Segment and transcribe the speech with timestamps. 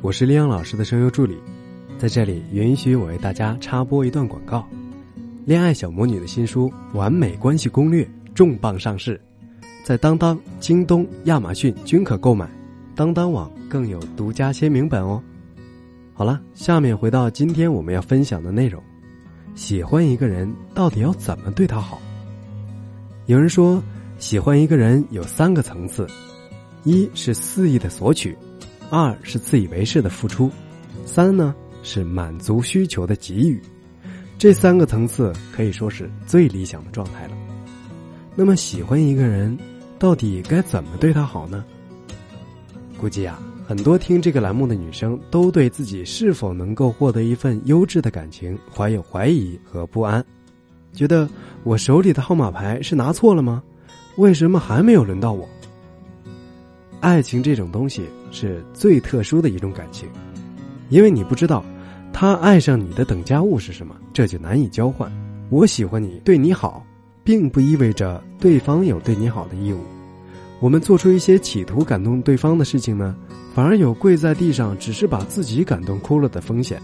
[0.00, 1.36] 我是李阳老师的声优助理，
[1.98, 4.64] 在这里允许我为大家插播一段广告。
[5.44, 9.20] 恋爱小魔女的新书《完美关系攻略》重磅上市，
[9.82, 12.48] 在当当、京东、亚马逊均可购买，
[12.94, 15.20] 当当网更有独家签名本哦。
[16.14, 18.80] 好了，下面回到今天我们要分享的内容：
[19.56, 22.00] 喜欢一个人到底要怎么对他好？
[23.26, 23.82] 有人说，
[24.20, 26.06] 喜欢一个人有三个层次：
[26.84, 28.38] 一是肆意的索取。
[28.90, 30.50] 二是自以为是的付出，
[31.04, 33.60] 三呢是满足需求的给予，
[34.38, 37.36] 这三个层次可以说是最理想的状态了。
[38.34, 39.56] 那么喜欢一个人，
[39.98, 41.64] 到底该怎么对他好呢？
[42.96, 50.24] 估计啊，很多听这个栏目的女生都对自己是否能够获得一份优质的感情怀有怀疑和不安，
[50.92, 51.28] 觉得
[51.62, 53.62] 我手里的号码牌是拿错了吗？
[54.16, 55.48] 为什么还没有轮到我？
[57.00, 60.08] 爱情这种东西是最特殊的一种感情，
[60.88, 61.64] 因为你不知道
[62.12, 65.10] 他爱上你的等价物是什么，这就难以交换。
[65.50, 66.84] 我喜欢你，对你好，
[67.22, 69.78] 并不意味着对方有对你好的义务。
[70.60, 73.14] 我们做出一些企图感动对方的事情呢，
[73.54, 76.82] 反而有跪在地上只是把自己感动哭了的风险。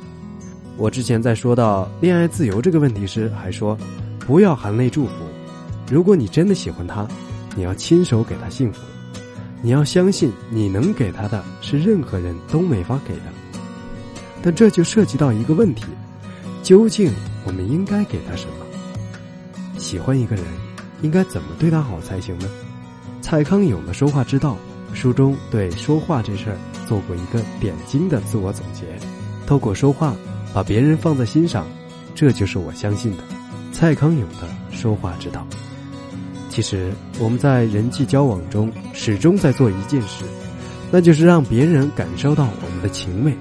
[0.76, 3.76] 我之前在说到恋爱自由这个问题时，还说
[4.20, 5.12] 不要含泪祝福。
[5.90, 7.06] 如果你真的喜欢他，
[7.56, 8.80] 你要亲手给他幸福。
[9.64, 13.22] 你要相信，你能给他的是任何人都没法给的。
[14.42, 15.86] 但这就涉及到一个问题：
[16.62, 17.10] 究竟
[17.46, 19.78] 我们应该给他什么？
[19.78, 20.44] 喜欢一个人，
[21.00, 22.48] 应该怎么对他好才行呢？
[23.22, 24.58] 蔡康永的说话之道
[24.92, 28.84] 书中对说话这事儿做过一个点睛的自我总结：
[29.46, 30.14] 透过说话
[30.52, 31.66] 把别人放在心上，
[32.14, 33.24] 这就是我相信的
[33.72, 35.46] 蔡康永的说话之道。
[36.54, 40.24] 其实我们在人际交往中始终在做一件事，
[40.92, 43.36] 那就是让别人感受到我们的情味，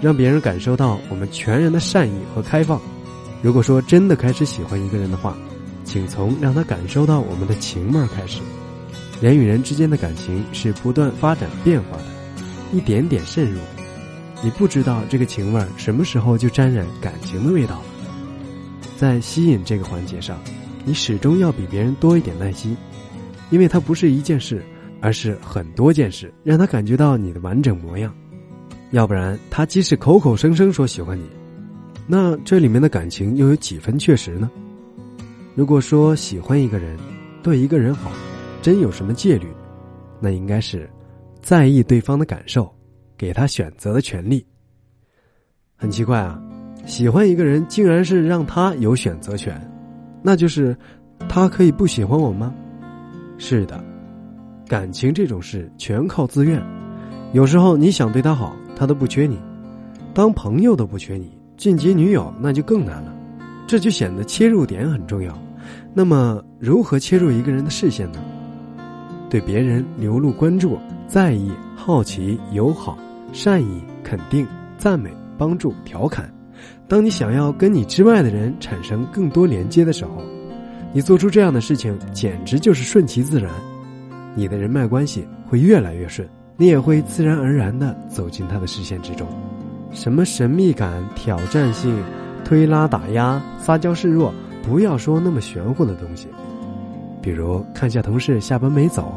[0.00, 2.80] 让别人感受到我们全然的善意和开放。
[3.42, 5.36] 如果说真的开始喜欢一个人的话，
[5.84, 8.40] 请从让他感受到我们的情味开始。
[9.20, 12.04] 人与人之间的感情是不断发展变化的，
[12.72, 13.60] 一点点渗入，
[14.42, 17.84] 你不知道这个情味什么时候就沾染感情的味道了。
[18.96, 20.40] 在吸引这个环节上。
[20.86, 22.76] 你始终要比别人多一点耐心，
[23.50, 24.62] 因为它不是一件事，
[25.00, 28.14] 而是很多件事，让他感觉到你的完整模样。
[28.92, 31.24] 要不然，他即使口口声声说喜欢你，
[32.06, 34.48] 那这里面的感情又有几分确实呢？
[35.56, 36.96] 如果说喜欢一个人，
[37.42, 38.12] 对一个人好，
[38.62, 39.48] 真有什么戒律，
[40.20, 40.88] 那应该是
[41.42, 42.72] 在意对方的感受，
[43.18, 44.46] 给他选择的权利。
[45.74, 46.40] 很奇怪啊，
[46.86, 49.60] 喜欢一个人，竟然是让他有选择权。
[50.26, 50.76] 那就是，
[51.28, 52.52] 他可以不喜欢我吗？
[53.38, 53.80] 是的，
[54.66, 56.60] 感情这种事全靠自愿。
[57.32, 59.36] 有时候你想对他好，他都不缺你；
[60.12, 63.14] 当朋友都不缺你，晋级女友那就更难了。
[63.68, 65.32] 这就显得切入点很重要。
[65.94, 68.18] 那么，如何切入一个人的视线呢？
[69.30, 70.76] 对别人流露关注、
[71.06, 72.98] 在意、好奇、友好、
[73.32, 74.44] 善意、肯定、
[74.76, 75.08] 赞美、
[75.38, 76.28] 帮助、调侃。
[76.88, 80.22] 当你想要跟你之外的人产生更多连接的时候，
[80.92, 83.50] 你做出这样的事情简直就是顺其自然，
[84.34, 89.26] 你的人脉关系会越来越顺，你也会自然而然的走进他的视线之中。
[89.92, 91.96] 什么神秘感、挑战性、
[92.44, 96.28] 推拉打压、撒娇示弱，不要说那么玄乎的东西。
[97.20, 99.12] 比如看下同事下班没走，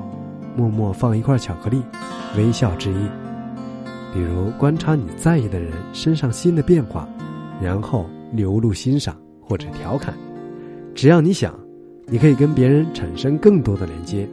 [0.56, 1.82] 默默放一块巧克力，
[2.36, 3.08] 微笑致意；
[4.14, 7.08] 比如观察你在意的人身上新的变化。
[7.62, 10.14] 然后流露欣赏或者调侃，
[10.96, 11.58] 只要你想，
[12.08, 14.28] 你可以跟别人产生更多的连接。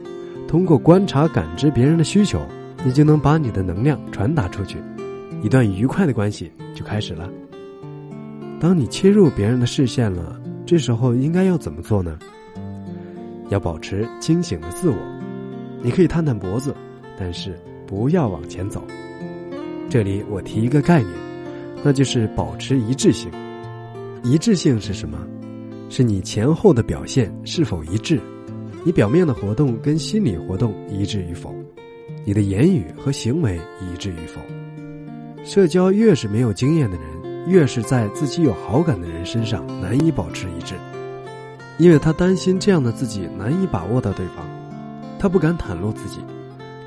[0.47, 2.39] 通过观察感知别人的需求，
[2.85, 4.77] 你就能把你的能量传达出去，
[5.43, 7.29] 一段愉快的关系就开始了。
[8.59, 12.17] 当你切入别人的视线了，这时候应该要怎么做呢？
[13.49, 14.95] 要保持清醒的自我，
[15.81, 16.73] 你可以探探脖子，
[17.19, 18.81] 但是不要往前走。
[19.89, 21.26] 这里我提一个概念。
[21.87, 23.31] 那就是保持一致性。
[24.21, 25.17] 一致性是什么？
[25.89, 28.19] 是你前后的表现是否一致？
[28.83, 31.55] 你表面的活动跟心理活动一致与否？
[32.25, 34.41] 你的言语和行为一致与否？
[35.45, 40.75] 社交越是没有经验的人，越是在自己有好感的人身上难以保持一致，
[41.77, 44.45] 因为他担心这样的自己难以把握到对方，
[45.17, 46.19] 他不敢袒露自己。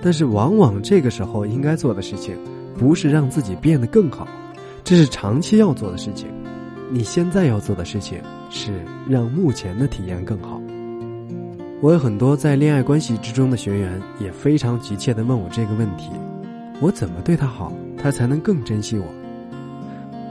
[0.02, 2.36] 但是往往这个时候应该做的事情，
[2.78, 4.28] 不是让自己变得更好。
[4.90, 6.26] 这是长期要做的事情，
[6.90, 8.20] 你现在要做的事情
[8.50, 8.72] 是
[9.08, 10.60] 让目前的体验更好。
[11.80, 16.10] 我有很多在恋爱关系之中的学员，也非常急切的问我这个问题：
[16.80, 19.04] 我怎么对他好，他才能更珍惜我。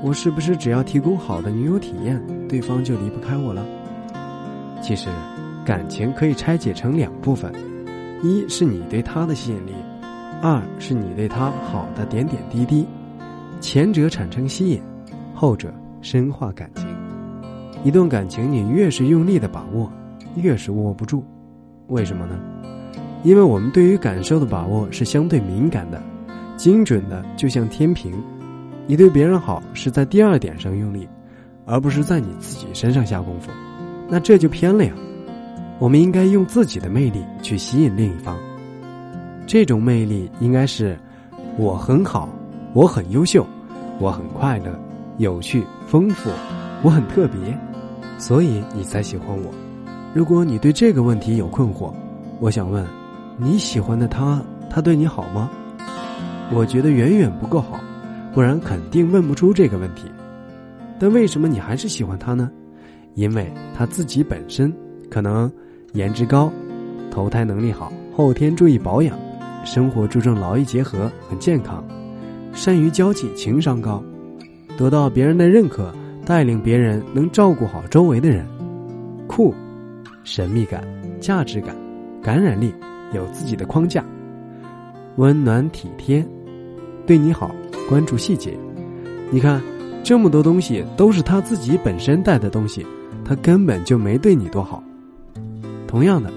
[0.04, 3.66] 我是不是只要提供好的女友体验，对方就离不开我了？
[4.82, 5.08] 其实，
[5.64, 7.50] 感情可以拆解成两部分：
[8.22, 9.72] 一是你对他的吸引力，
[10.42, 12.86] 二是你对他好的点点滴滴。
[13.60, 14.82] 前者产生吸引，
[15.34, 16.88] 后者深化感情。
[17.84, 19.92] 一段感情，你越是用力的把握，
[20.36, 21.24] 越是握不住。
[21.88, 22.40] 为什么呢？
[23.24, 26.02] 因为我们对于感受的把握是相对敏感的，
[26.56, 28.14] 精准的，就像天平。
[28.88, 31.08] 你对别人好是在第二点上用力，
[31.66, 33.52] 而不是在你自己身上下功夫，
[34.08, 34.94] 那这就偏了呀。
[35.80, 38.38] 我们应该用自己的魅力去吸引另一方。
[39.46, 40.98] 这种魅力应该是，
[41.58, 42.30] 我很好，
[42.74, 43.46] 我很优秀，
[44.00, 44.80] 我很快乐、
[45.18, 46.30] 有趣、丰富，
[46.84, 47.58] 我很特别，
[48.18, 49.52] 所以你才喜欢我。
[50.14, 51.92] 如果你对这个问题有困惑，
[52.40, 52.86] 我想问。
[53.42, 55.50] 你喜欢的他，他对你好吗？
[56.52, 57.80] 我觉得远远不够好，
[58.34, 60.12] 不然肯定问不出这个问题。
[61.00, 62.52] 但为什么你还是喜欢他呢？
[63.16, 64.74] 因为他自己本身
[65.10, 65.50] 可能
[65.94, 66.52] 颜值高，
[67.10, 69.18] 投胎能力好，后天注意保养，
[69.64, 71.82] 生活注重劳逸结合，很健康，
[72.54, 74.04] 善于交际，情商高，
[74.78, 75.94] 得到别人的认可，
[76.26, 78.46] 带领别人，能照顾好周围的人，
[79.28, 79.54] 酷，
[80.24, 80.84] 神秘感，
[81.20, 81.76] 价值感，
[82.22, 82.74] 感染力。
[83.12, 84.06] 有自己的框架，
[85.16, 86.24] 温暖体贴，
[87.08, 87.50] 对你好，
[87.90, 88.56] 关注细节。
[89.32, 89.60] 你看，
[90.04, 92.86] 这么多东西都是他自己本身带的东西，
[93.26, 94.84] 他根本就没对你多好。
[95.88, 96.32] 同样的，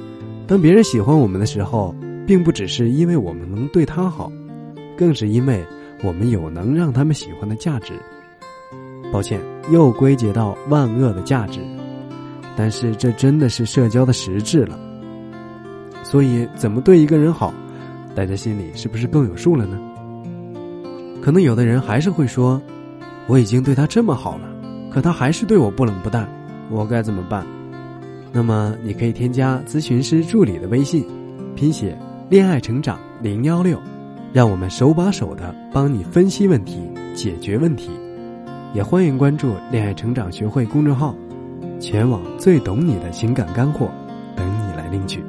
[0.47, 1.95] 当别人喜欢我们的时候，
[2.27, 4.33] 并不只是因为我们能对他好，
[4.97, 5.63] 更是因为
[6.03, 7.95] 我们有能让他们喜欢的价值。
[9.13, 9.41] 抱歉，
[9.71, 11.61] 又归结到万恶的价值，
[12.57, 14.79] 但是这真的是社交的实质了。
[16.03, 17.53] 所以，怎么对一个人好，
[18.15, 19.79] 大家心里是不是更有数了呢？
[21.23, 22.61] 可能有的人还是会说
[23.29, 24.49] ：“我已经对他这么好了，
[24.91, 26.29] 可他还是对我不冷不淡，
[26.71, 27.47] 我该怎么办？”
[28.33, 31.07] 那么，你可以添加咨询师助理的微信，
[31.55, 31.97] 拼写
[32.31, 33.79] “恋爱成长零幺六”，
[34.33, 36.81] 让我们手把手的帮你分析问题、
[37.15, 37.91] 解决问题。
[38.73, 41.15] 也欢迎关注“恋爱成长学会”公众号，
[41.79, 43.91] 全网最懂你的情感干货，
[44.35, 45.23] 等你来领取。